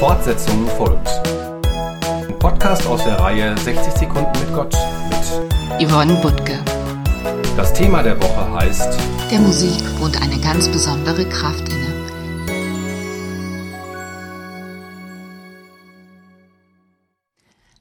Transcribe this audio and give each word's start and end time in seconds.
Fortsetzung 0.00 0.66
folgt. 0.78 1.08
Ein 1.66 2.38
Podcast 2.38 2.86
aus 2.86 3.04
der 3.04 3.20
Reihe 3.20 3.54
60 3.58 3.92
Sekunden 3.92 4.32
mit 4.40 4.54
Gott 4.54 4.74
mit 5.10 5.86
Yvonne 5.86 6.14
Butke. 6.22 6.58
Das 7.54 7.74
Thema 7.74 8.02
der 8.02 8.18
Woche 8.18 8.50
heißt 8.50 8.98
Der 9.30 9.40
Musik 9.40 10.00
wohnt 10.00 10.18
eine 10.22 10.40
ganz 10.40 10.68
besondere 10.68 11.28
Kraft 11.28 11.68
inne. 11.68 12.06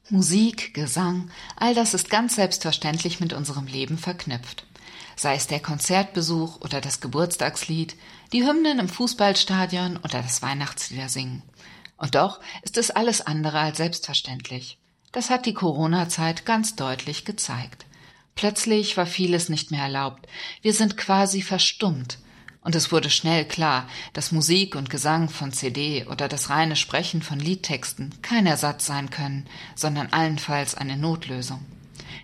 Musik, 0.09 0.73
Gesang, 0.73 1.31
all 1.55 1.73
das 1.73 1.93
ist 1.93 2.09
ganz 2.09 2.35
selbstverständlich 2.35 3.21
mit 3.21 3.31
unserem 3.31 3.65
Leben 3.67 3.97
verknüpft. 3.97 4.65
Sei 5.15 5.35
es 5.35 5.47
der 5.47 5.61
Konzertbesuch 5.61 6.59
oder 6.59 6.81
das 6.81 6.99
Geburtstagslied, 6.99 7.95
die 8.33 8.45
Hymnen 8.45 8.79
im 8.79 8.89
Fußballstadion 8.89 9.95
oder 10.03 10.21
das 10.21 10.41
Weihnachtsliedersingen. 10.41 11.43
Und 11.99 12.15
doch 12.15 12.39
ist 12.63 12.77
es 12.77 12.91
alles 12.91 13.21
andere 13.21 13.59
als 13.59 13.77
selbstverständlich. 13.77 14.77
Das 15.11 15.29
hat 15.29 15.45
die 15.45 15.53
Corona-Zeit 15.53 16.45
ganz 16.45 16.75
deutlich 16.75 17.25
gezeigt. 17.25 17.85
Plötzlich 18.35 18.95
war 18.95 19.05
vieles 19.05 19.49
nicht 19.49 19.69
mehr 19.69 19.83
erlaubt. 19.83 20.27
Wir 20.61 20.73
sind 20.73 20.95
quasi 20.97 21.41
verstummt. 21.41 22.19
Und 22.61 22.75
es 22.75 22.91
wurde 22.91 23.09
schnell 23.09 23.45
klar, 23.45 23.87
dass 24.13 24.31
Musik 24.31 24.75
und 24.75 24.89
Gesang 24.89 25.29
von 25.29 25.51
CD 25.51 26.05
oder 26.05 26.27
das 26.27 26.49
reine 26.49 26.75
Sprechen 26.75 27.21
von 27.21 27.39
Liedtexten 27.39 28.13
kein 28.21 28.45
Ersatz 28.45 28.85
sein 28.85 29.09
können, 29.09 29.47
sondern 29.75 30.07
allenfalls 30.07 30.75
eine 30.75 30.97
Notlösung. 30.97 31.65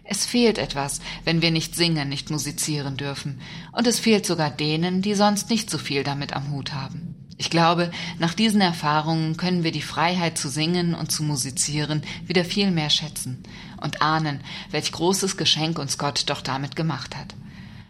Es 0.03 0.25
fehlt 0.25 0.57
etwas, 0.57 1.01
wenn 1.23 1.41
wir 1.41 1.51
nicht 1.51 1.75
singen, 1.75 2.09
nicht 2.09 2.29
musizieren 2.29 2.95
dürfen, 2.95 3.41
und 3.71 3.87
es 3.87 3.99
fehlt 3.99 4.25
sogar 4.25 4.51
denen, 4.51 5.01
die 5.01 5.15
sonst 5.15 5.49
nicht 5.49 5.69
so 5.69 5.77
viel 5.77 6.03
damit 6.03 6.33
am 6.33 6.51
Hut 6.51 6.73
haben. 6.73 7.14
Ich 7.37 7.49
glaube, 7.49 7.91
nach 8.17 8.33
diesen 8.33 8.61
Erfahrungen 8.61 9.35
können 9.35 9.63
wir 9.63 9.73
die 9.73 9.81
Freiheit 9.81 10.37
zu 10.37 10.47
singen 10.47 10.95
und 10.95 11.11
zu 11.11 11.21
musizieren 11.23 12.01
wieder 12.25 12.45
viel 12.45 12.71
mehr 12.71 12.89
schätzen 12.89 13.43
und 13.81 14.01
ahnen, 14.01 14.39
welch 14.71 14.91
großes 14.91 15.35
Geschenk 15.35 15.77
uns 15.77 15.97
Gott 15.97 16.23
doch 16.27 16.41
damit 16.41 16.75
gemacht 16.77 17.15
hat. 17.15 17.35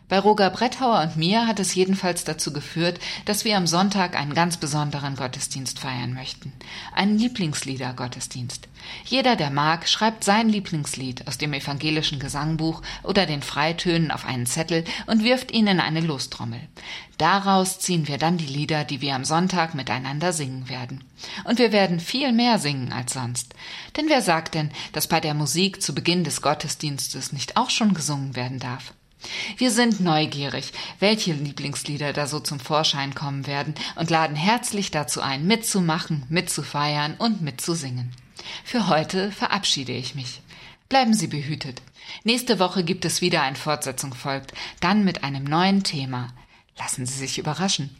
Bei 0.08 0.20
Roger 0.20 0.52
Bretthauer 0.52 1.02
und 1.02 1.17
mir 1.17 1.48
hat 1.48 1.59
es 1.59 1.73
jedenfalls 1.73 2.23
dazu 2.23 2.53
geführt, 2.53 3.00
dass 3.25 3.44
wir 3.44 3.58
am 3.58 3.66
Sonntag 3.66 4.16
einen 4.16 4.36
ganz 4.36 4.58
besonderen 4.58 5.16
Gottesdienst 5.16 5.80
feiern 5.80 6.14
möchten. 6.14 6.53
Einen 6.94 7.17
Lieblingslieder-Gottesdienst. 7.17 8.67
Jeder, 9.06 9.36
der 9.36 9.50
mag, 9.50 9.89
schreibt 9.89 10.23
sein 10.23 10.48
Lieblingslied 10.48 11.28
aus 11.28 11.39
dem 11.39 11.53
evangelischen 11.53 12.20
Gesangbuch 12.20 12.83
oder 13.02 13.26
den 13.26 13.42
Freitönen 13.42 14.11
auf 14.11 14.28
einen 14.28 14.45
Zettel 14.45 14.83
und 15.08 15.23
wirft 15.23 15.52
ihn 15.52 15.66
in 15.66 15.80
eine 15.80 16.02
Lostrommel. 16.02 16.59
Daraus 17.17 17.80
ziehen 17.80 18.08
wir 18.08 18.20
dann 18.20 18.38
die 18.38 18.45
Lieder, 18.45 18.83
die 18.83 19.02
wir 19.02 19.16
am 19.16 19.26
Sonntag 19.26 19.73
miteinander 19.73 20.33
singen 20.33 20.70
werden. 20.70 21.03
Und 21.45 21.58
wir 21.58 21.72
werden 21.72 22.00
viel 22.00 22.31
mehr 22.31 22.59
singen 22.59 22.94
als 22.94 23.14
sonst. 23.14 23.56
Denn 23.98 24.06
wer 24.08 24.22
sagt 24.22 24.53
denn, 24.53 24.70
dass 24.92 25.08
bei 25.08 25.20
der 25.20 25.33
Musik 25.33 25.81
zu 25.81 25.95
Beginn 25.95 26.23
des 26.23 26.44
Gottesdienstes 26.44 27.33
nicht 27.33 27.58
auch 27.58 27.72
schon 27.72 27.95
gesungen 27.95 28.36
werden 28.36 28.59
darf? 28.59 28.94
Wir 29.58 29.72
sind 29.72 30.00
neugierig, 30.00 30.72
welche 31.00 31.34
Lieblingslieder 31.34 32.14
da 32.14 32.28
so 32.28 32.40
zum 32.40 32.59
Vorschein 32.59 33.16
kommen 33.16 33.48
werden 33.48 33.76
und 33.95 34.09
laden 34.09 34.36
herzlich 34.36 34.92
dazu 34.92 35.22
ein, 35.22 35.45
mitzumachen, 35.45 36.26
mitzufeiern 36.30 37.16
und 37.17 37.42
mitzusingen. 37.42 38.12
Für 38.64 38.88
heute 38.88 39.32
verabschiede 39.32 39.94
ich 39.94 40.16
mich. 40.16 40.42
Bleiben 40.90 41.14
Sie 41.14 41.28
behütet. 41.28 41.82
Nächste 42.23 42.59
Woche 42.59 42.84
gibt 42.84 43.06
es 43.06 43.22
wieder 43.22 43.42
ein 43.42 43.56
Fortsetzung 43.56 44.14
folgt, 44.14 44.54
dann 44.80 45.04
mit 45.04 45.23
einem 45.23 45.44
neuen 45.44 45.84
Thema. 45.84 46.34
Lassen 46.78 47.06
Sie 47.06 47.17
sich 47.17 47.39
überraschen. 47.39 47.95